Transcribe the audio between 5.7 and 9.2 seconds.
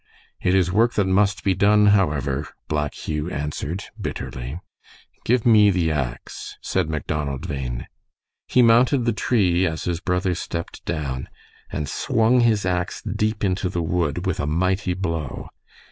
ax," said Macdonald Bhain. He mounted the